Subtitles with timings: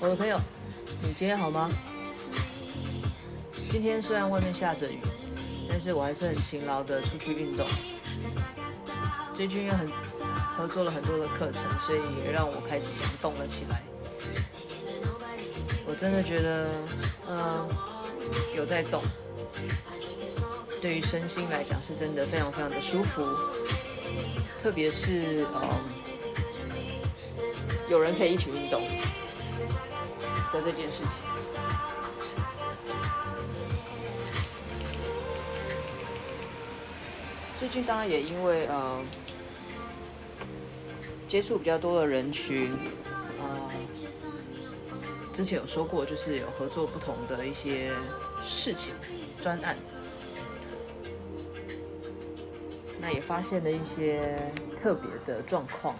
[0.00, 0.40] 我的朋友，
[1.02, 1.68] 你今天好吗？
[3.68, 5.00] 今天虽然外面下着雨，
[5.68, 7.66] 但是我还是很勤劳的出去运动。
[9.34, 9.90] 最近又很
[10.56, 13.82] 合作了很多的课程，所以也让我开始想动了起来。
[15.84, 16.68] 我真的觉得，
[17.28, 17.68] 嗯、
[18.56, 19.02] 有在动，
[20.80, 23.26] 对于身心来讲是真的非常非常的舒服。
[24.60, 25.68] 特别是，嗯、呃，
[27.90, 28.82] 有人可以一起运动
[30.52, 31.08] 的这件事情。
[37.58, 39.02] 最近当然也因为，呃，
[41.28, 42.72] 接触比较多的人群，
[43.40, 43.70] 呃，
[45.32, 47.92] 之前有说过，就是有合作不同的一些
[48.40, 48.94] 事情、
[49.42, 49.76] 专案，
[53.00, 55.96] 那也发现了一些特别的状况，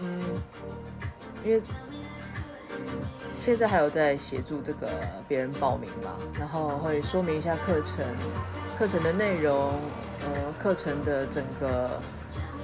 [0.00, 0.24] 嗯，
[1.44, 1.62] 因为
[3.34, 4.88] 现在还有在协助这个
[5.28, 8.04] 别人报名嘛，然后会说明一下课程。
[8.76, 9.74] 课程的内容，
[10.20, 12.00] 呃，课程的整个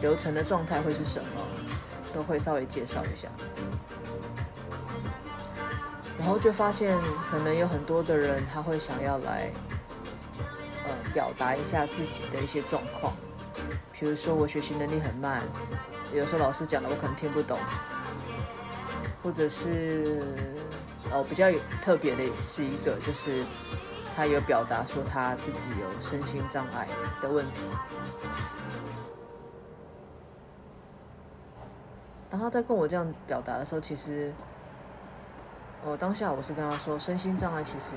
[0.01, 1.41] 流程的状态会是什么，
[2.13, 3.29] 都会稍微介绍一下。
[6.19, 6.99] 然后就发现，
[7.31, 9.53] 可能有很多的人他会想要来，
[10.85, 13.13] 呃，表达一下自己的一些状况。
[13.93, 15.41] 比如说，我学习能力很慢，
[16.13, 17.57] 有时候老师讲的我可能听不懂，
[19.23, 20.23] 或者是，
[21.11, 23.45] 哦，比较有特别的是一个就是。
[24.17, 26.87] 他有表达说他自己有身心障碍
[27.23, 27.71] 的问题。
[32.29, 34.31] 当他在跟我这样表达的时候，其实，
[35.87, 37.95] 我当下我是跟他说，身心障碍其实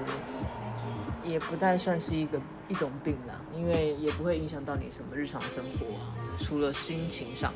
[1.23, 7.51] 也不太算是一个一种病啦，因为也不会影响到你什么日常生活，除了心情上。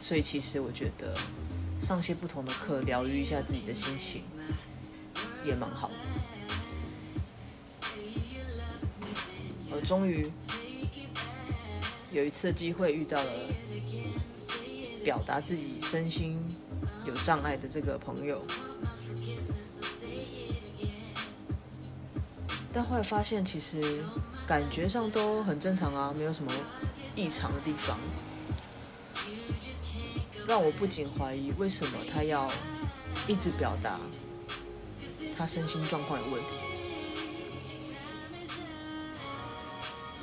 [0.00, 1.14] 所以其实我觉得
[1.78, 4.22] 上些不同的课，疗愈一下自己的心情，
[5.44, 5.90] 也蛮好。
[9.70, 10.30] 我终于
[12.10, 13.30] 有一次机会遇到了
[15.04, 16.38] 表达自己身心
[17.06, 18.42] 有障碍的这个朋友，
[22.72, 24.02] 但后来发现其实
[24.46, 26.52] 感觉上都很正常啊，没有什么
[27.14, 27.98] 异常的地方，
[30.48, 32.50] 让我不禁怀疑为什么他要
[33.26, 34.00] 一直表达
[35.36, 36.60] 他身心状况有问题。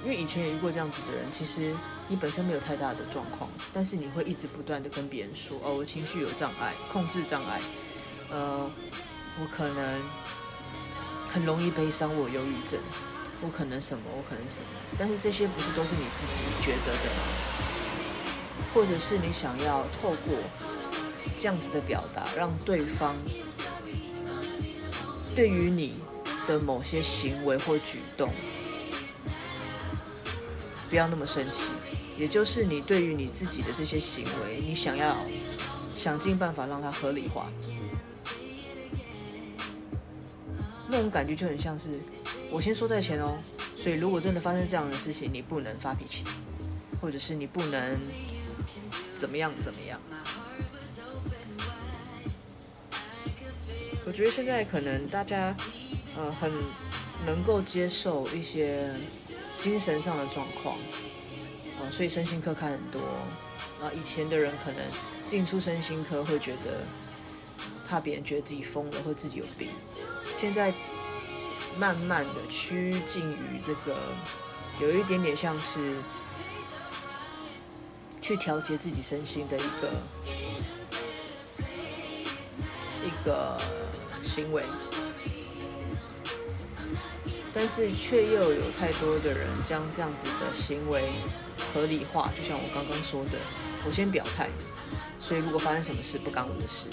[0.03, 1.75] 因为以前也遇过这样子的人，其实
[2.07, 7.61] 你本身没有太大的状况，但是你会一直不断的跟别人说：“哦，我情绪有障碍，控制障碍，
[8.31, 8.69] 呃，
[9.39, 10.01] 我可能
[11.31, 12.79] 很容易悲伤，我忧郁症，
[13.41, 17.74] 我可能什么，我可能什么。”但是这些不是都是你自己觉得的吗？
[18.75, 20.35] 或者是你想要透过
[21.37, 23.15] 这样子的表达，让对方
[25.33, 25.93] 对于你
[26.45, 28.29] 的某些行为或举动。
[30.89, 31.71] 不要那么生气，
[32.17, 35.15] 也就是你对于你自己的这些行为，你想要
[35.93, 37.47] 想尽办法让它合理化，
[40.89, 41.99] 那种感觉就很像是
[42.51, 43.37] 我先说在前哦，
[43.81, 46.25] 所以如果真的发生这样的事情，你不能发脾气，
[47.01, 47.97] 或者是你不能
[49.15, 49.99] 怎么样怎么样。
[54.05, 55.55] 我觉得现在可能大家
[56.15, 56.51] 呃很
[57.25, 58.93] 能够接受一些。
[59.57, 60.77] 精神上的状况，
[61.79, 62.99] 啊，所以身心科看很多，
[63.81, 64.79] 啊以前的人可能
[65.25, 66.85] 进出身心科会觉得
[67.87, 69.69] 怕别人觉得自己疯了或自己有病，
[70.35, 70.71] 现在
[71.79, 73.97] 慢慢的趋近于这个，
[74.79, 75.95] 有一点点像是
[78.25, 79.91] 去调节自己身心的一个
[83.03, 83.61] 一个
[84.19, 84.63] 行为。
[87.53, 91.11] 但是却又有太多的人将这样子的行为
[91.71, 93.37] 合理化，就像我刚刚说的，
[93.85, 94.49] 我先表态，
[95.19, 96.87] 所以如果发生什么事不干我的事，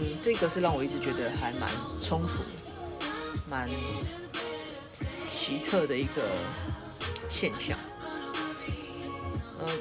[0.00, 1.70] 嗯，这个是让我一直觉得还蛮
[2.00, 2.42] 冲突、
[3.48, 3.68] 蛮
[5.24, 6.22] 奇特的一个
[7.30, 7.78] 现象。
[9.66, 9.72] 呃，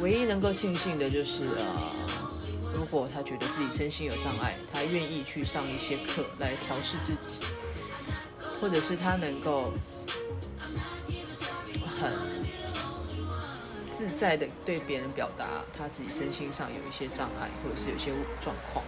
[0.00, 1.92] 唯一能够庆幸的就是啊，
[2.74, 7.38] 如果他觉得自己身心有障碍，他愿意去上一些课来调试自己。
[8.60, 9.72] 或者是他能够
[12.00, 12.12] 很
[13.92, 18.10] 自在的对别人表达他自己身心上有一些障碍，或者是有些
[18.42, 18.84] 状况，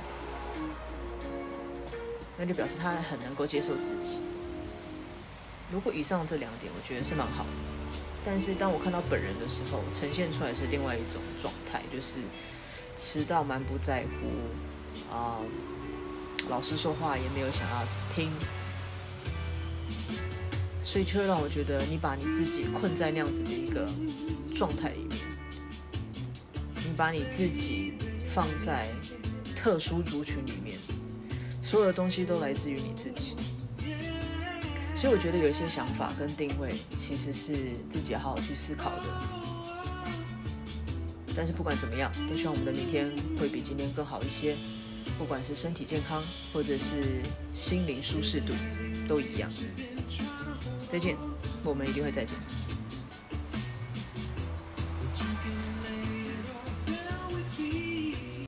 [2.36, 4.18] 那就表示他很能够接受自己。
[5.70, 7.50] 如果以上这两点，我觉得是蛮好的。
[8.24, 12.18] 但是当我看到本人的时候，呈现出来是另外一种状态，就是
[12.96, 15.40] 迟到蛮不在乎啊、
[16.48, 18.30] 老师说话也没有想要听，
[20.82, 23.88] 所以就会让我觉得你把你自己困在那样子的一个
[24.54, 25.18] 状态里面，
[26.74, 27.94] 你把你自己
[28.28, 28.88] 放在
[29.56, 30.78] 特殊族群里面，
[31.62, 33.34] 所有的东西都来自于你自己。
[35.00, 37.56] 所以我觉得有一些想法跟定位其实是
[37.88, 39.04] 自己要好好去思考的。
[41.34, 44.58] 但是不管怎么样，都希望我们的明天会比今天更好一些。
[45.18, 47.22] 不管是身体健康，或者是
[47.54, 48.52] 心灵舒适度，
[49.08, 49.50] 都一样。
[50.92, 51.16] 再见，
[51.64, 52.36] 我们一定会再见。